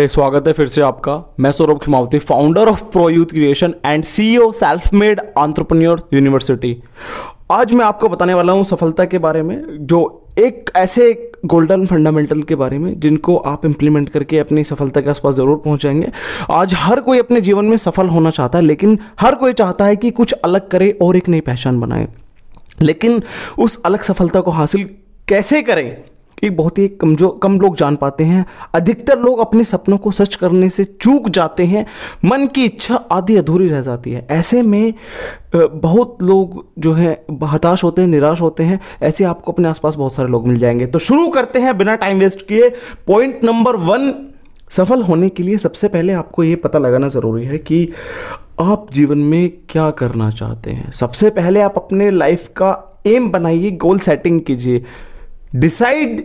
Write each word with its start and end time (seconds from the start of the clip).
स्वागत 0.00 0.46
है 0.46 0.52
फिर 0.52 0.68
से 0.68 0.80
आपका। 0.80 1.34
मैं 1.40 1.50
Saurabh 1.52 1.78
Khimavati 1.78 2.18
founder 2.18 2.68
of 2.68 2.82
Pro 2.84 3.08
Youth 3.10 3.26
Creation 3.26 3.74
and 3.86 4.04
CEO 4.04 4.50
Self 4.52 4.92
Made 4.94 5.18
Entrepreneur 5.18 6.00
University 6.14 6.82
आज 7.52 7.72
मैं 7.72 7.84
आपको 7.84 8.08
बताने 8.08 8.34
वाला 8.34 8.52
हूँ 8.52 8.64
सफलता 8.64 9.04
के 9.04 9.18
बारे 9.18 9.42
में, 9.42 9.86
जो 9.86 10.26
एक 10.38 10.70
ऐसे 10.76 11.32
गोल्डन 11.46 11.86
फंडामेंटल 11.86 12.42
के 12.42 12.54
बारे 12.54 12.78
में, 12.78 13.00
जिनको 13.00 13.36
आप 13.36 13.66
इंप्लीमेंट 13.66 14.08
करके 14.08 14.38
अपनी 14.38 14.64
सफलता 14.64 15.00
के 15.00 15.10
आसपास 15.10 15.34
ज़रूर 15.34 15.56
पहुंचाएँगे। 15.56 16.10
आज 16.50 16.74
हर 16.74 17.00
कोई 17.00 17.18
अपने 17.18 17.40
जीवन 17.40 17.64
में 17.64 17.76
सफल 17.76 18.08
होना 18.08 18.30
चाहता 18.30 18.58
है, 18.58 18.64
लेकिन 18.64 18.98
हर 19.20 19.34
कोई 19.34 19.52
चाहता 19.52 19.84
है 19.84 19.96
कि 19.96 20.10
कुछ 20.10 20.32
अलग 20.32 20.68
करे 20.68 20.90
और 21.02 21.16
एक 21.16 21.28
नई 21.28 21.40
पहचान 21.40 21.80
बनाए। 21.80 22.08
लेकिन 22.82 23.22
उस 23.58 23.82
अलग 23.84 24.02
सफलता 24.02 24.40
को 24.40 24.50
हासिल 24.50 24.90
कैसे 25.28 25.62
करें? 25.62 26.04
ये 26.44 26.50
बहुत 26.50 26.78
ही 26.78 26.88
कमज़ोर 26.88 27.38
कम 27.42 27.60
लोग 27.60 27.76
जान 27.76 27.96
पाते 27.96 28.24
हैं। 28.24 28.44
अधिकतर 28.74 29.18
लोग 29.18 29.38
अपने 29.38 29.64
सपनों 29.64 29.98
को 29.98 30.10
सच 30.10 30.34
करने 30.34 30.68
से 30.70 30.84
चूक 30.84 31.28
जाते 31.28 31.64
हैं। 31.64 31.86
मन 32.24 32.46
की 32.46 32.64
इच्छा 32.64 32.94
आधी 33.12 33.36
अधूरी 33.36 33.68
रह 33.68 33.80
जाती 33.80 34.10
है। 34.10 34.26
ऐसे 34.30 34.62
में 34.62 34.94
बहुत 35.54 36.22
लोग 36.22 36.64
जो 36.78 36.92
है, 36.92 37.24
हताश 37.44 37.84
होते 37.84 38.02
हैं, 38.02 38.08
निराश 38.08 38.40
होते 38.40 38.62
हैं। 38.62 38.80
ऐसे 39.02 39.24
आपको 39.24 39.52
अपने 39.52 39.68
आसपास 39.68 39.96
बहुत 39.96 40.14
सारे 40.14 40.28
लोग 40.28 40.48
मिल 40.48 40.58
जाएँगे। 40.58 40.86
तो 40.86 40.98
शुरू 40.98 41.28
करते 41.28 41.58
हैं 41.58 41.76
बिना 41.78 41.94
टाइम 41.96 42.18
वेस्ट 42.18 42.46
किए। 42.48 42.68
पॉइंट 43.06 43.44
नंबर 43.44 43.76
वन 43.76 44.12
सफल 44.70 45.02
होने 45.02 45.28
के 45.28 45.42
लिए 45.42 45.58
सबसे 45.58 45.88
पहले 45.88 46.12
आपको 46.12 46.44
ये 46.44 46.56
पता 46.56 46.78
लगाना 46.78 47.08
ज़रूरी 47.08 47.44
है 47.44 47.58
कि 47.58 47.88
आप 48.60 48.86
जीवन 48.92 49.18
में 49.18 49.50
क्या 49.68 49.90
करना 49.90 50.30
चाहते 50.30 50.70
हैं। 50.70 50.90
सबसे 50.92 51.30
पहले 51.30 51.60
आप 51.60 51.74
अपने 51.76 52.10
लाइफ 52.10 52.48
का 52.48 53.00
एम 53.06 53.30
बनाइए 53.30 53.70
गोल 53.70 53.98
सेटिंग 53.98 54.40
कीजिए। 54.40 54.84
Decide 55.54 56.20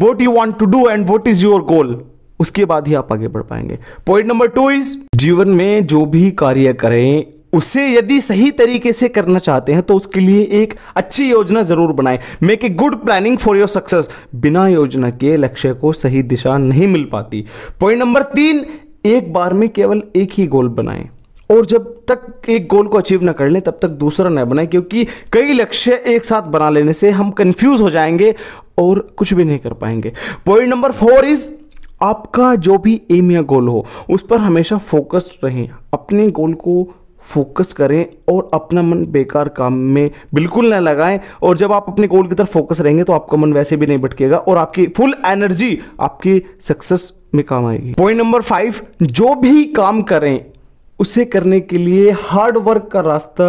what 0.00 0.22
you 0.22 0.32
want 0.32 0.58
to 0.58 0.66
do 0.66 0.86
and 0.88 1.06
what 1.08 1.28
is 1.28 1.44
your 1.44 1.62
goal 1.64 2.00
उसके 2.40 2.64
बाद 2.64 2.88
ही 2.88 2.94
आप 2.94 3.12
आगे 3.12 3.28
बढ़ 3.28 3.42
पाएँगे। 3.42 3.78
पॉइंट 4.06 4.28
नंबर 4.28 4.48
टू 4.48 4.70
इज़ 4.70 4.96
जीवन 5.16 5.48
में 5.48 5.86
जो 5.86 6.04
भी 6.06 6.30
कार्य 6.32 6.72
करें, 6.74 7.24
उसे 7.54 7.86
यदि 7.88 8.20
सही 8.20 8.50
तरीके 8.50 8.92
से 8.92 9.08
करना 9.08 9.38
चाहते 9.38 9.72
हैं 9.72 9.82
तो 9.82 9.94
उसके 9.96 10.20
लिए 10.20 10.42
एक 10.62 10.74
अच्छी 10.96 11.30
योजना 11.30 11.62
ज़रूर 11.62 11.92
बनाएँ। 11.92 12.18
Make 12.42 12.64
a 12.64 12.68
good 12.70 12.96
planning 13.04 13.36
for 13.38 13.58
your 13.58 13.68
success 13.68 14.08
बिना 14.34 14.66
योजना 14.68 15.10
के 15.12 15.36
लक्ष्य 15.36 15.72
को 15.74 15.92
सही 15.92 16.22
दिशा 16.24 16.56
नहीं 16.58 16.86
मिल 16.86 17.04
पाती। 17.12 17.44
पॉइंट 17.80 18.00
नंबर 18.00 18.22
तीन, 18.24 18.64
एक 19.06 19.32
बार 19.32 19.54
में 19.54 19.68
केवल 19.68 20.02
एक 20.16 20.32
ही 20.32 20.46
गोल 20.46 20.68
बनाएँ। 20.70 21.08
और 21.52 21.66
जब 21.66 21.86
तक 22.10 22.48
एक 22.48 22.66
गोल 22.68 22.86
को 22.86 22.98
अचीव 22.98 23.22
ना 23.22 23.32
कर 23.32 23.48
लें, 23.48 23.60
तब 23.62 23.78
तक 23.82 23.88
दूसरा 23.88 24.28
न 24.28 24.44
बनाए, 24.44 24.66
क्योंकि 24.66 25.04
कई 25.32 25.52
लक्ष्य 25.52 26.02
एक 26.06 26.24
साथ 26.24 26.42
बना 26.42 26.70
लेने 26.70 26.92
से 26.92 27.10
हम 27.10 27.30
कंफ्यूज 27.30 27.80
हो 27.80 27.90
जाएँगे 27.90 28.34
और 28.78 28.98
कुछ 29.16 29.34
भी 29.34 29.44
नहीं 29.44 29.58
कर 29.58 29.72
पाएँगे। 29.72 30.12
पॉइंट 30.46 30.68
नंबर 30.68 30.92
फोर 30.92 31.24
इज़ 31.24 31.48
आपका 32.02 32.54
जो 32.54 32.78
भी 32.78 33.00
एम 33.10 33.30
या 33.30 33.42
गोल 33.42 33.68
हो, 33.68 33.86
उस 34.10 34.22
पर 34.22 34.38
हमेशा 34.38 34.76
फोकस 34.78 35.30
रहें। 35.44 35.68
अपने 35.94 36.30
गोल 36.30 36.54
को 36.54 36.94
फोकस 37.26 37.72
करें 37.72 38.04
और 38.28 38.50
अपना 38.54 38.82
मन 38.82 39.04
बेकार 39.06 39.48
काम 39.48 39.72
में 39.72 40.10
बिल्कुल 40.34 40.74
न 40.74 40.78
लगाएँ। 40.78 41.20
और 41.42 41.56
जब 41.56 41.72
आप 41.72 41.84
अपने 41.88 42.06
गोल 42.06 42.28
की 42.28 42.34
तरफ़ 42.34 42.50
फोकस 42.50 42.80
रहेंगे 42.80 43.04
तो 43.04 43.12
आपका 43.12 43.36
मन 43.36 43.52
वैसे 43.52 43.76
भी 43.76 43.86
नहीं 43.86 43.98
भटकेगा 43.98 44.38
और 44.38 44.58
आपकी 44.58 44.86
फुल 44.86 45.14
एनर्जी 45.26 45.78
आपकी 46.00 46.42
सक्सेस 46.60 47.12
में 47.34 47.44
काम 47.44 47.66
आएगी। 47.66 47.92
पॉइंट 47.92 48.20
नंबर 48.20 48.42
फाइव 48.42 48.80
जो 49.02 49.34
भी 49.34 49.64
काम 49.64 50.02
करें 50.02 50.44
उसे 51.02 51.24
करने 51.24 51.60
के 51.60 51.78
लिए 51.78 52.10
हार्ड 52.22 52.56
वर्क 52.66 52.88
का 52.92 53.00
रास्ता 53.00 53.48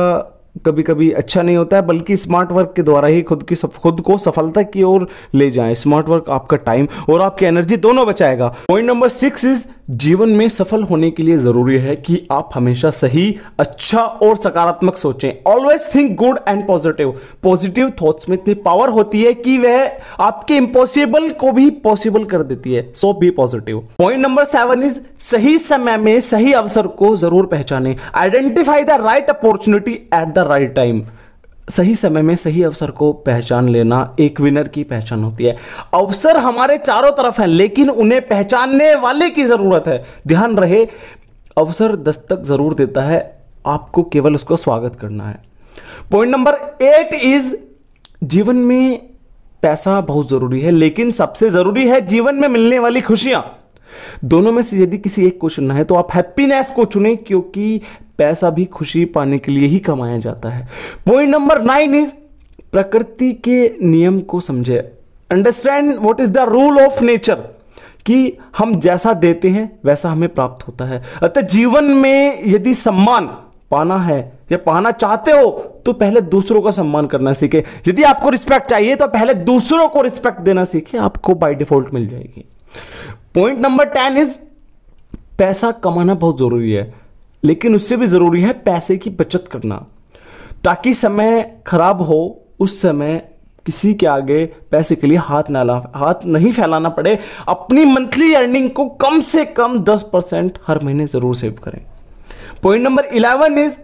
कभी 0.55 0.83
कभी 0.83 1.09
अच्छा 1.11 1.41
नहीं 1.41 1.55
होता 1.57 1.77
है 1.77 1.85
बल्कि 1.85 2.15
स्मार्ट 2.17 2.51
वर्क 2.51 2.73
के 2.75 2.83
द्वारा 2.83 3.07
ही 3.07 3.21
खुद 3.21 3.43
की 3.43 3.55
सफ, 3.55 3.77
खुद 3.77 4.01
को 4.01 4.17
सफलता 4.17 4.61
की 4.63 4.83
ओर 4.83 5.07
ले 5.35 5.49
जाएँ। 5.51 5.75
स्मार्ट 5.75 6.09
वर्क 6.09 6.29
आपका 6.29 6.57
टाइम 6.57 6.87
और 7.09 7.21
आपकी 7.21 7.45
एनर्जी 7.45 7.77
दोनों 7.77 8.05
बचाएगा। 8.07 8.47
पॉइंट 8.67 8.87
नंबर 8.87 9.09
सिक्स 9.09 9.45
इज़ 9.45 9.65
जीवन 9.91 10.29
में 10.29 10.47
सफल 10.49 10.83
होने 10.83 11.09
के 11.11 11.23
लिए 11.23 11.37
ज़रूरी 11.37 11.77
है 11.77 11.95
कि 11.95 12.21
आप 12.31 12.49
हमेशा 12.55 12.89
सही 12.91 13.35
अच्छा 13.59 14.01
और 14.01 14.35
सकारात्मक 14.37 14.97
सोचें। 14.97 15.31
Always 15.47 15.87
think 15.95 16.15
good 16.17 16.39
and 16.47 16.65
positive 16.67 17.11
positive 17.43 17.89
thoughts 18.01 18.29
में 18.29 18.37
इतनी 18.37 18.53
पावर 18.61 18.89
होती 18.89 19.23
है 19.23 19.33
कि 19.33 19.57
वह 19.57 19.91
आपके 20.19 20.57
इम्पॉसिबल 20.57 21.29
को 21.31 21.51
भी 21.51 21.69
पॉसिबल 21.83 22.25
कर 22.25 22.43
देती 22.43 22.73
है। 22.73 22.91
So 22.93 23.13
be 23.13 23.29
positive 23.31 23.79
point 23.97 24.21
number 24.21 24.45
seven 24.45 24.83
is 24.83 24.99
सही 25.21 25.57
समय 25.57 25.97
में 25.97 26.19
सही 26.21 26.53
अवसर 26.53 26.87
को 26.93 27.15
ज़रूर 27.15 27.45
पहचाने। 27.45 27.95
Identify 28.15 28.83
the 28.83 29.01
right 29.01 29.29
opportunity 29.29 29.93
at 29.93 30.27
the 30.27 30.42
right 30.43 30.73
time 30.75 31.03
सही 31.69 31.95
समय 31.95 32.21
में 32.21 32.35
सही 32.35 32.63
अवसर 32.63 32.91
को 32.91 33.11
पहचान 33.13 33.69
लेना 33.69 34.15
एक 34.19 34.39
विनर 34.41 34.67
की 34.67 34.83
पहचान 34.83 35.23
होती 35.23 35.43
है। 35.43 35.55
अवसर 35.93 36.37
हमारे 36.37 36.77
चारों 36.77 37.11
तरफ़ 37.11 37.41
हैं, 37.41 37.47
लेकिन 37.47 37.89
उन्हें 37.89 38.21
पहचानने 38.21 38.93
वाले 38.95 39.29
की 39.29 39.43
ज़रूरत 39.43 39.87
है। 39.87 40.03
ध्यान 40.27 40.57
रहे, 40.57 40.85
अवसर 41.57 41.95
दस्तक 41.95 42.41
ज़रूर 42.41 42.73
देता 42.73 43.01
है। 43.01 43.21
आपको 43.67 44.03
केवल 44.03 44.35
उसको 44.35 44.55
स्वागत 44.55 44.95
करना 44.95 45.23
है। 45.23 45.39
पॉइंट 46.11 46.31
नंबर 46.31 46.53
एट 46.81 47.13
इज़ 47.13 47.55
जीवन 48.23 48.55
में 48.55 48.99
पैसा 49.61 49.99
बहुत 50.01 50.29
ज़रूरी 50.29 50.61
है, 50.61 50.71
लेकिन 50.71 51.11
सबसे 51.11 51.49
ज़रूरी 51.49 51.87
है 51.87 52.01
जीवन 52.01 52.35
में 52.35 52.47
मिलने 52.47 52.79
वाली 52.79 53.01
खुशियाँ। 53.01 53.41
दोनों 54.25 54.51
में 54.51 54.61
से 54.63 54.77
यदि 54.77 54.97
किसी 54.97 55.25
एक 55.27 55.39
को 55.39 55.49
चुनना 55.49 55.73
है 55.73 55.83
तो 55.83 55.95
आप 55.95 56.13
हैप्पीनेस 56.13 56.71
को 56.71 56.85
चुने, 56.85 57.15
क्योंकि 57.15 57.81
पैसा 58.17 58.49
भी 58.49 58.65
खुशी 58.65 59.05
पाने 59.07 59.37
के 59.37 59.51
लिए 59.51 59.67
ही 59.67 59.79
कमाया 59.79 60.17
जाता 60.19 60.49
है। 60.49 60.67
पॉइंट 61.07 61.29
नंबर 61.29 61.61
नाइन 61.61 61.95
इज़ 61.95 62.11
प्रकृति 62.71 63.31
के 63.43 63.67
नियम 63.81 64.19
को 64.21 64.39
समझे। 64.39 64.77
Understand 65.31 65.93
what 65.95 66.19
is 66.19 66.29
the 66.29 66.37
rule 66.49 66.79
of 66.79 67.03
nature 67.03 67.35
कि 68.05 68.37
हम 68.57 68.79
जैसा 68.79 69.13
देते 69.15 69.49
हैं, 69.49 69.71
वैसा 69.85 70.09
हमें 70.09 70.29
प्राप्त 70.29 70.67
होता 70.67 70.85
है। 70.85 71.03
अतः 71.23 71.41
जीवन 71.41 71.83
में 71.83 72.41
यदि 72.45 72.73
सम्मान 72.73 73.25
पाना 73.71 73.97
है, 73.97 74.21
या 74.51 74.57
पाना 74.57 74.91
चाहते 74.93 75.31
हो 75.31 75.49
तो 75.85 75.93
पहले 75.93 76.21
दूसरों 76.23 76.61
का 76.61 76.71
सम्मान 76.71 77.07
करना 77.07 77.33
सीखे। 77.33 77.63
यदि 77.87 78.03
आपको 78.03 78.29
रिस्पेक्ट 78.29 78.67
चाहिए 78.67 78.95
तो 78.95 79.07
पहले 79.07 79.33
दूसरों 79.33 79.87
को 79.87 80.01
रिस्पेक्ट 80.01 80.39
देना 80.39 80.65
सीखे, 80.65 80.97
आपको 80.97 81.35
बाय 81.35 81.55
डिफ़ॉल्ट 81.55 81.93
मिल 81.93 82.07
जाएगी। 82.07 82.45
पॉइंट 83.35 83.59
नंबर 83.59 83.85
टेन 83.89 84.17
इज़ 84.17 84.37
पैसा 85.37 85.71
कमाना 85.83 86.13
बहुत 86.15 86.37
ज़रूरी 86.39 86.71
है, 86.71 86.93
लेकिन 87.43 87.75
उससे 87.75 87.95
भी 87.97 88.05
ज़रूरी 88.07 88.41
है 88.41 88.51
पैसे 88.63 88.97
की 88.97 89.09
बचत 89.11 89.47
करना। 89.51 89.85
ताकि 90.63 90.93
समय 90.93 91.61
खराब 91.67 92.01
हो, 92.01 92.45
उस 92.59 92.81
समय 92.81 93.21
किसी 93.65 93.93
के 93.93 94.05
आगे 94.07 94.45
पैसे 94.71 94.95
के 94.95 95.07
लिए 95.07 95.17
हाथ 95.19 95.49
ना 95.49 95.63
ला 95.63 95.81
हाथ 95.95 96.25
नहीं 96.25 96.51
फैलाना 96.51 96.89
पड़े। 96.89 97.17
अपनी 97.47 97.85
मंथली 97.85 98.33
अर्निंग 98.33 98.69
को 98.69 98.85
कम 99.01 99.19
से 99.21 99.45
कम 99.57 99.77
दस 99.83 100.03
परसेंट 100.13 100.59
हर 100.67 100.83
महीने 100.83 101.07
ज़रूर 101.07 101.35
सेव 101.35 101.55
करें। 101.63 101.81
पॉइंट 102.63 102.83
नंबर 102.83 103.05
इलेवन 103.13 103.57
इज़ 103.59 103.79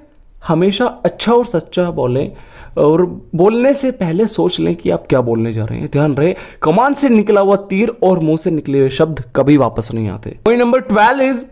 हमेशा 0.47 0.85
अच्छा 1.05 1.33
और 1.33 1.45
सच्चा 1.47 1.89
बोलें। 1.91 2.31
और 2.79 3.05
बोलने 3.35 3.73
से 3.73 3.91
पहले 3.91 4.25
सोच 4.27 4.59
लें 4.59 4.75
कि 4.75 4.89
आप 4.89 5.05
क्या 5.09 5.21
बोलने 5.21 5.53
जा 5.53 5.65
रहे 5.65 5.79
हैं। 5.79 5.89
ध्यान 5.91 6.13
रहे, 6.15 6.35
कमान 6.63 6.93
से 6.93 7.09
निकला 7.09 7.41
हुआ 7.41 7.55
तीर 7.69 7.89
और 8.03 8.19
मुँह 8.19 8.37
से 8.37 8.51
निकले 8.51 8.79
हुए 8.79 8.89
शब्द 8.89 9.23
कभी 9.35 9.57
वापस 9.57 9.91
नहीं 9.93 10.09
आते। 10.09 10.37
पॉइंट 10.45 10.61
नंबर 10.61 10.79
ट्वेल्व 10.81 11.21
इज़ 11.21 11.45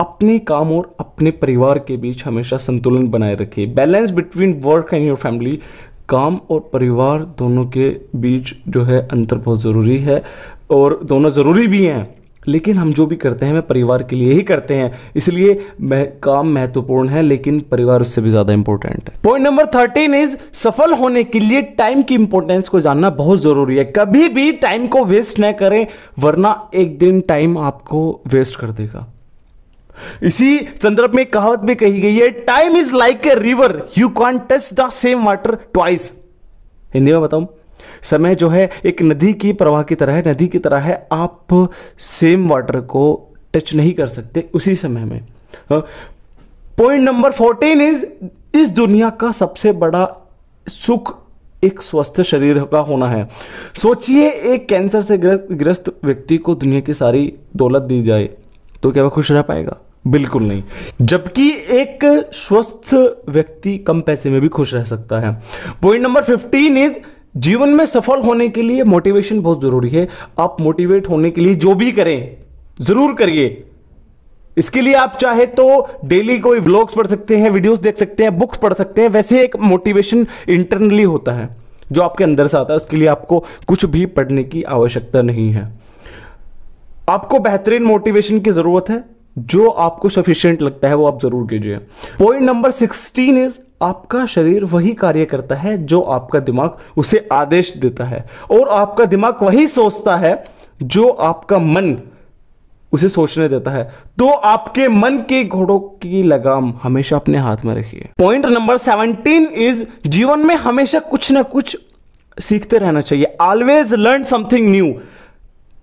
अपने 0.00 0.38
काम 0.38 0.72
और 0.72 0.94
अपने 1.00 1.30
परिवार 1.32 1.78
के 1.78 1.96
बीच 1.96 2.24
हमेशा 2.24 2.56
संतुलन 2.58 3.08
बनाए 3.08 3.34
रखिए। 3.34 3.66
Balance 3.66 4.10
between 4.10 4.60
work 4.62 4.94
and 4.94 5.06
your 5.06 5.16
family 5.16 5.58
काम 6.08 6.40
और 6.50 6.60
परिवार 6.72 7.22
दोनों 7.38 7.64
के 7.66 7.88
बीच 8.16 8.52
जो 8.68 8.82
है 8.84 9.00
अंतर 9.08 9.36
बहुत 9.36 9.60
ज़रूरी 9.60 9.98
है 9.98 10.22
और 10.70 11.00
दोनों 11.04 11.30
ज़रूरी 11.30 11.66
भी 11.66 11.84
हैं। 11.84 12.04
लेकिन 12.48 12.78
हम 12.78 12.92
जो 12.92 13.06
भी 13.06 13.16
करते 13.16 13.46
हैं 13.46 13.52
मैं 13.52 13.62
परिवार 13.62 14.02
के 14.02 14.16
लिए 14.16 14.32
ही 14.32 14.42
करते 14.42 14.74
हैं। 14.74 14.90
इसलिए 15.16 15.54
काम 16.22 16.52
महत्वपूर्ण 16.54 17.08
है, 17.08 17.22
लेकिन 17.22 17.60
परिवार 17.70 18.00
उससे 18.00 18.20
भी 18.20 18.30
ज़्यादा 18.30 18.52
इंपॉर्टेंट 18.52 19.08
है। 19.08 19.20
पॉइंट 19.24 19.46
नंबर 19.46 19.66
थर्टीन 19.74 20.14
इज़ 20.14 20.36
सफल 20.54 20.92
होने 20.94 21.24
के 21.24 21.40
लिए 21.40 21.62
टाइम 21.78 22.02
की 22.02 22.14
इंपॉर्टेंस 22.14 22.68
को 22.68 22.80
जानना 22.80 23.10
बहुत 23.12 23.40
ज़रूरी 23.42 23.76
है। 23.76 23.84
कभी 23.96 24.28
भी 24.28 24.50
टाइम 24.60 24.86
को 24.86 25.04
वेस्ट 25.04 25.40
न 25.40 25.52
करें, 25.54 25.86
वरना 26.18 26.70
एक 26.74 26.98
दिन 26.98 27.20
टाइम 27.28 27.58
आपको 27.60 28.22
वेस्ट 28.26 28.60
कर 28.60 28.70
देगा। 28.72 29.06
इसी 30.22 30.56
संदर्भ 30.82 31.14
में 31.14 31.24
कहावत 31.26 31.58
भी 31.60 31.74
कही 31.74 32.00
गई 32.00 32.14
है 32.14 32.30
time 32.44 32.76
is 32.76 32.94
like 32.96 33.26
a 33.26 33.34
river 33.34 33.82
you 33.98 34.08
can't 34.14 34.42
touch 34.50 34.70
the 34.74 34.88
same 34.92 35.24
water 35.26 35.54
twice 35.72 36.12
Hindi 36.94 37.12
में 37.12 37.20
बताऊँ? 37.20 37.46
समय 38.04 38.34
जो 38.34 38.48
है 38.48 38.68
एक 38.86 39.02
नदी 39.02 39.32
की 39.34 39.52
प्रवाह 39.52 39.82
की 39.82 39.94
तरह 39.94 40.12
है, 40.12 40.28
नदी 40.28 40.46
की 40.48 40.58
तरह 40.58 40.78
है, 40.78 41.06
आप 41.12 41.68
सेम 41.98 42.48
वाटर 42.48 42.80
को 42.80 43.34
टच 43.54 43.74
नहीं 43.74 43.92
कर 43.94 44.06
सकते 44.06 44.48
उसी 44.54 44.74
समय 44.76 45.04
में। 45.04 45.20
पॉइंट 46.78 47.02
नंबर 47.02 47.32
फोर्टीन 47.32 47.80
इज़ 47.80 48.04
इस 48.54 48.68
दुनिया 48.70 49.10
का 49.10 49.30
सबसे 49.32 49.72
बड़ा 49.74 50.08
सुख 50.66 51.16
एक 51.64 51.82
स्वस्थ 51.82 52.20
शरीर 52.22 52.58
का 52.62 52.78
होना 52.78 53.06
है। 53.08 53.28
सोचिए, 53.74 54.28
एक 54.28 54.66
कैंसर 54.68 55.02
से 55.02 55.18
ग्रस्त 55.18 55.92
व्यक्ति 56.04 56.36
को 56.36 56.54
दुनिया 56.54 56.80
की 56.80 56.94
सारी 56.94 57.32
दौलत 57.56 57.82
दी 57.82 58.02
जाए 58.02 58.28
तो 58.82 58.90
क्या 58.90 59.02
वह 59.02 59.10
खुश 59.10 59.30
रह 59.32 59.42
पाएगा? 59.42 59.76
बिल्कुल 60.06 60.42
नहीं। 60.42 60.62
जबकि 61.02 61.48
एक 61.72 62.04
स्वस्थ 62.34 62.94
व्यक्ति 63.28 63.76
कम 63.78 64.00
पैसे 64.00 64.30
में 64.30 64.40
भी 64.40 64.48
खुश 64.48 64.74
रह 64.74 64.84
सकता 64.84 65.20
है। 65.20 65.32
पॉइंट 65.82 66.02
नंबर 66.02 66.22
फिफ्टीन 66.22 66.76
इज़ 66.78 66.98
जीवन 67.34 67.68
में 67.68 67.84
सफल 67.86 68.20
होने 68.22 68.48
के 68.48 68.62
लिए 68.62 68.82
मोटिवेशन 68.84 69.40
बहुत 69.40 69.60
ज़रूरी 69.60 69.88
है। 69.90 70.08
आप 70.38 70.56
मोटिवेट 70.60 71.08
होने 71.08 71.30
के 71.30 71.40
लिए 71.40 71.54
जो 71.56 71.74
भी 71.74 71.90
करें, 71.92 72.36
ज़रूर 72.80 73.14
करिए। 73.14 73.64
इसके 74.56 74.80
लिए 74.80 74.94
आप 74.94 75.16
चाहे 75.20 75.46
तो 75.48 75.64
डेली 76.04 76.38
कोई 76.38 76.60
व्लॉग्स 76.60 76.94
पढ़ 76.94 77.06
सकते 77.06 77.36
हैं 77.36 77.50
वीडियोस 77.50 77.78
देख 77.78 77.96
सकते 77.96 78.22
हैं 78.22 78.36
बुक्स 78.38 78.58
पढ़ 78.58 78.72
सकते 78.72 79.02
हैं। 79.02 79.08
वैसे 79.08 79.42
एक 79.42 79.56
मोटिवेशन 79.58 80.26
इंटरनली 80.48 81.02
होता 81.02 81.32
है, 81.32 81.48
जो 81.92 82.02
आपके 82.02 82.24
अंदर 82.24 82.46
से 82.46 82.58
आता 82.58 82.72
है। 82.72 82.76
उसके 82.76 82.96
लिए 82.96 83.08
आपको 83.08 83.44
कुछ 83.66 83.84
भी 83.86 84.04
पढ़ने 84.08 84.44
की 84.44 84.62
आवश्यकता 84.62 85.22
नहीं 85.22 85.50
है। 85.52 85.72
आपको 87.10 87.38
बेहतरीन 87.40 87.82
मोटिवेशन 87.82 88.40
की 88.40 88.50
ज़रूरत 88.52 88.90
है, 88.90 89.02
जो 89.36 89.68
आपको 89.68 90.08
सफिशियंट 90.10 90.62
लगता 90.62 90.88
है, 90.88 90.94
वो 90.94 91.06
आप 91.06 91.20
ज़रूर 91.22 91.46
कीजिए। 91.48 91.78
पॉइंट 92.18 92.42
नंबर 92.42 92.70
सिक्सटीन 92.72 93.38
इज़ 93.38 93.58
आपका 93.84 94.24
शरीर 94.26 94.64
वही 94.64 94.92
कार्य 94.94 95.24
करता 95.24 95.54
है 95.54 95.76
जो 95.86 96.00
आपका 96.00 96.38
दिमाग 96.40 96.78
उसे 96.96 97.26
आदेश 97.32 97.72
देता 97.76 98.04
है। 98.04 98.24
और 98.50 98.68
आपका 98.70 99.04
दिमाग 99.04 99.42
वही 99.42 99.66
सोचता 99.66 100.16
है 100.16 100.44
जो 100.82 101.08
आपका 101.08 101.58
मन 101.58 101.96
उसे 102.92 103.08
सोचने 103.08 103.48
देता 103.48 103.70
है। 103.70 103.84
तो 104.18 104.28
आपके 104.28 104.88
मन 104.88 105.16
के 105.28 105.42
घोड़ों 105.44 105.78
की 105.78 106.22
लगाम 106.22 106.72
हमेशा 106.82 107.16
अपने 107.16 107.38
हाथ 107.38 107.64
में 107.64 107.74
रखिए। 107.74 108.08
पॉइंट 108.18 108.46
नंबर 108.46 108.76
सेवनटीन 108.76 109.46
इज़ 109.60 109.84
जीवन 110.06 110.46
में 110.46 110.54
हमेशा 110.56 110.98
कुछ 111.00 111.30
ना 111.32 111.42
कुछ 111.44 111.76
सीखते 112.38 112.78
रहना 112.78 113.00
चाहिए। 113.00 113.36
ऑलवेज 113.40 113.94
लर्न 113.94 114.24
समथिंग 114.24 114.70
न्यू 114.70 114.92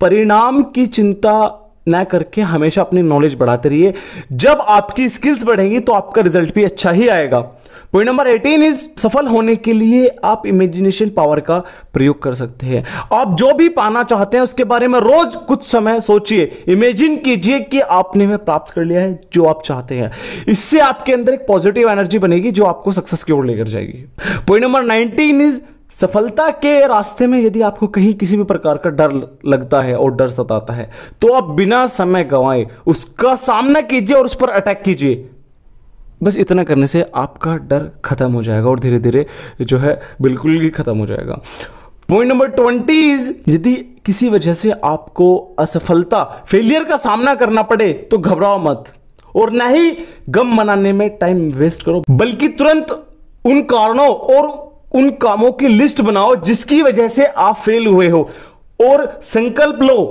परिणाम 0.00 0.62
की 0.64 0.86
चिंता 0.86 1.34
ना 1.88 2.02
करके 2.04 2.40
हमेशा 2.42 2.80
अपनी 2.80 3.02
नॉलेज 3.02 3.34
बढ़ाते 3.34 3.68
रहिए। 3.68 3.94
जब 4.32 4.60
आपकी 4.60 5.08
स्किल्स 5.08 5.44
बढ़ेंगी 5.44 5.80
तो 5.80 5.92
आपका 5.92 6.22
रिज़ल्ट 6.22 6.54
भी 6.54 6.64
अच्छा 6.64 6.90
ही 6.90 7.08
आएगा। 7.08 7.40
पॉइंट 7.92 8.08
नंबर 8.08 8.28
18 8.28 8.62
इज़ 8.62 8.86
सफल 8.98 9.26
होने 9.26 9.54
के 9.56 9.72
लिए 9.72 10.06
आप 10.24 10.46
इमेजिनेशन 10.46 11.08
पावर 11.08 11.40
का 11.40 11.58
प्रयोग 11.92 12.22
कर 12.22 12.34
सकते 12.34 12.66
हैं। 12.66 12.84
आप 13.12 13.34
जो 13.38 13.52
भी 13.54 13.68
पाना 13.68 14.02
चाहते 14.02 14.36
हैं, 14.36 14.44
उसके 14.44 14.64
बारे 14.64 14.88
में 14.88 14.98
रोज 15.00 15.34
कुछ 15.48 15.64
समय 15.64 16.00
सोचिए। 16.00 16.64
इमेजिन 16.68 17.16
कीजिए 17.16 17.58
कि 17.60 17.80
आपने 17.80 18.26
में 18.26 18.36
प्राप्त 18.38 18.72
कर 18.74 18.84
लिया 18.84 19.00
है 19.00 19.20
जो 19.32 19.44
आप 19.44 19.62
चाहते 19.62 19.94
हैं। 19.94 20.10
इससे 20.48 20.80
आपके 20.80 21.12
अंदर 21.12 21.34
एक 21.34 21.46
पॉजिटिव 21.48 21.90
एनर्जी 21.90 22.18
बनेगी 22.18 22.50
जो 22.50 22.64
आपको 22.64 22.92
सक्सेस 22.92 23.24
की 23.24 23.32
ओर 23.32 23.46
लेकर 23.46 23.68
जाएगी। 23.68 24.04
पॉइंट 24.48 24.64
नंबर 24.64 24.84
19 24.84 25.40
इज़ 25.40 25.60
सफलता 25.90 26.48
के 26.56 26.78
रास्ते 26.88 27.26
में 27.26 27.38
यदि 27.40 27.62
आपको 27.62 27.86
कहीं 27.86 28.14
किसी 28.14 28.36
भी 28.36 28.44
प्रकार 28.44 28.76
का 28.76 28.90
डर 28.90 29.12
लगता 29.46 29.80
है 29.80 29.96
और 29.96 30.14
डर 30.14 30.30
सताता 30.30 30.74
है 30.74 30.88
तो 31.22 31.32
आप 31.32 31.50
बिना 31.50 31.84
समय 31.86 32.24
गंवाए 32.24 32.66
उसका 32.86 33.34
सामना 33.34 33.80
कीजिए 33.80 34.16
और 34.16 34.24
उस 34.24 34.34
पर 34.34 34.50
अटैक 34.50 34.82
कीजिए। 34.82 35.28
बस 36.22 36.36
इतना 36.36 36.64
करने 36.64 36.86
से 36.86 37.04
आपका 37.14 37.56
डर 37.56 37.90
खत्म 38.04 38.32
हो 38.32 38.42
जाएगा 38.42 38.68
और 38.68 38.80
धीरे 38.80 38.98
धीरे 38.98 39.26
जो 39.60 39.78
है 39.78 40.00
बिल्कुल 40.22 40.60
ही 40.62 40.70
खत्म 40.70 40.96
हो 40.98 41.06
जाएगा। 41.06 41.40
पॉइंट 42.08 42.32
नंबर 42.32 42.48
ट्वेंटी 42.48 43.12
यदि 43.48 43.74
किसी 44.06 44.28
वजह 44.28 44.54
से 44.54 44.70
आपको 44.84 45.36
असफलता 45.58 46.24
फेलियर 46.46 46.84
का 46.84 46.96
सामना 46.96 47.34
करना 47.34 47.62
पड़े 47.62 47.92
तो 48.10 48.18
घबराओ 48.18 48.58
मत। 48.58 48.92
और 49.36 49.50
ना 49.50 49.66
ही 49.66 49.96
गम 50.28 50.54
मनाने 50.54 50.92
में 50.92 51.08
टाइम 51.18 51.38
वेस्ट 51.50 51.82
करो, 51.82 52.02
बल्कि 52.10 52.48
तुरंत 52.48 52.90
उन 53.44 53.60
कारणों 53.62 54.08
और 54.08 54.48
उन 54.94 55.10
कामों 55.10 55.52
की 55.52 55.68
लिस्ट 55.68 56.00
बनाओ 56.00 56.34
जिसकी 56.36 56.82
वजह 56.82 57.08
से 57.08 57.26
आप 57.26 57.56
फेल 57.56 57.86
हुए 57.86 58.08
हो। 58.08 58.28
और 58.80 59.20
संकल्प 59.22 59.82
लो 59.82 60.04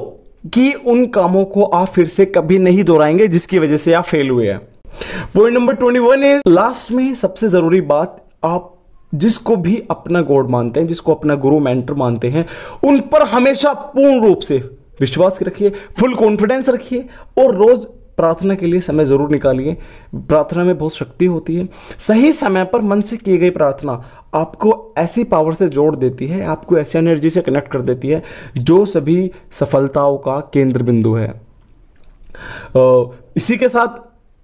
कि 0.54 0.72
उन 0.74 1.06
कामों 1.06 1.46
को 1.46 1.64
आप 1.64 1.88
फिर 1.88 2.08
से 2.08 2.26
कभी 2.26 2.58
नहीं 2.60 2.84
दोहराएँगे 2.84 3.28
जिसकी 3.28 3.60
वजह 3.60 3.78
से 3.78 3.94
आप 3.94 4.04
फेल 4.04 4.30
हुए 4.30 4.50
हैं। 4.50 4.62
Point 5.36 5.58
number 5.58 5.76
twenty 5.76 6.00
one 6.00 6.24
is 6.24 6.42
last 6.48 6.92
में 6.92 7.14
सबसे 7.16 7.48
ज़रूरी 7.48 7.82
बात, 7.84 8.24
आप 8.44 8.78
जिसको 9.14 9.56
भी 9.56 9.82
अपना 9.92 10.22
गॉड 10.22 10.50
मानते 10.50 10.80
हैं, 10.80 10.88
जिसको 10.88 11.14
अपना 11.16 11.36
गुरु, 11.36 11.60
मेंटर 11.60 11.94
मानते 11.94 12.30
हैं, 12.30 12.46
उन 12.84 13.00
पर 13.12 13.24
हमेशा 13.28 13.74
पूर्ण 13.74 14.22
रूप 14.22 14.40
से 14.40 14.58
विश्वास 15.02 15.40
रखिए, 15.44 15.70
फुल 16.00 16.14
कॉन्फिडेंस 16.16 16.70
रखिए, 16.70 17.08
और 17.38 17.56
रोज 17.56 17.86
प्रार्थना 18.18 18.56
के 18.56 18.66
लिए 18.66 18.82
समय 18.82 19.06
ज़रूर 19.06 19.30
निकालिए। 19.32 19.78
प्रार्थना 20.14 20.64
में 20.64 20.78
बहुत 20.78 20.96
शक्ति 20.96 21.26
होती 21.26 21.56
है। 21.56 21.68
सही 22.00 22.32
समय 22.32 22.64
पर 22.64 22.82
मन 22.82 23.02
से 23.02 23.18
की 23.18 23.38
गई 23.38 23.50
प्रार्थना 23.50 24.04
आपको 24.36 24.94
ऐसी 24.98 25.24
पावर 25.24 25.54
से 25.54 25.68
जोड़ 25.70 25.96
देती 25.96 26.28
है, 26.28 26.44
आपको 26.46 26.78
ऐसी 26.78 26.98
एनर्जी 27.00 27.30
से 27.30 27.42
कनेक्ट 27.42 27.72
कर 27.72 27.82
देती 27.82 28.08
है, 28.08 28.22
जो 28.58 28.86
सभी 28.86 29.32
सफलताओं 29.52 30.18
का 30.18 30.40
केंद्र 30.54 30.84
बिंदु 30.84 31.14
है 31.14 31.30
इसी 33.38 33.58
के 33.58 33.68
साथ 33.70 34.00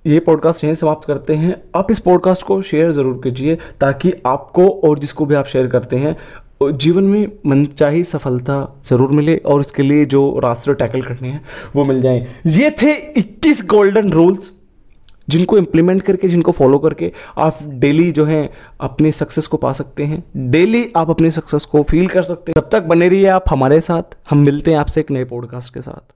ये 0.08 0.20
पॉडकास्ट 0.20 0.64
यहीं 0.64 0.76
समाप्त 0.76 1.08
करते 1.08 1.36
हैं। 1.36 1.56
आप 1.76 1.92
इस 1.92 2.00
पॉडकास्ट 2.00 2.46
को 2.46 2.62
शेयर 2.62 2.92
ज़रूर 2.92 3.22
कीजिए 3.24 3.56
ताकि 3.82 4.14
आपको 4.26 4.70
और 4.70 5.00
जिसको 5.00 5.26
भी 5.26 5.36
आप 5.36 5.46
शेयर 5.46 5.68
करते 5.68 5.96
हैं, 5.96 6.16
जीवन 6.64 7.04
में 7.04 7.32
मनचाही 7.46 8.04
सफलता 8.04 8.82
ज़रूर 8.86 9.12
मिले 9.12 9.36
और 9.36 9.60
इसके 9.60 9.84
लिए 9.84 10.06
जो 10.06 10.40
रास्ते 10.44 10.74
टैकल 10.74 11.02
करने 11.02 11.28
हैं, 11.28 11.46
वो 11.76 11.84
मिल 11.84 12.02
जाएँ। 12.02 12.26
ये 12.48 12.72
थे 12.72 12.94
21 13.20 13.66
गोल्डन 13.66 14.10
रूल्स 14.10 14.52
जिनको 15.28 15.58
इम्प्लीमेंट 15.58 16.02
करके, 16.02 16.28
जिनको 16.28 16.52
फॉलो 16.52 16.78
करके 16.80 17.12
आप 17.38 17.60
डेली 17.64 18.12
जो 18.12 18.26
है, 18.26 18.50
अपने 18.82 19.12
सक्सेस 19.12 19.48
को 19.48 19.58
पा 19.58 19.72
सकते 19.74 20.04
हैं। 20.04 20.24
डेली 20.52 20.92
आप 20.96 21.10
अपने 21.10 21.32
सक्सेस 21.32 21.66
को 21.66 21.84
फील 21.84 22.08
कर 22.08 22.24
सकते 22.24 22.52
हैं। 22.52 22.62
तब 22.62 22.70
तक 22.72 22.84
बने 22.84 23.10
रहिए 23.10 23.28
आप 23.28 23.44
हमारे 23.50 23.82
साथ। 23.82 24.18
हम 24.30 24.38
मिलते 24.38 24.72
हैं 24.72 24.78
आपसे 24.78 25.02
एक 25.02 25.12
नए 25.12 25.24
पॉडकास्ट 25.26 25.74
के 25.74 25.82
साथ। 25.82 26.14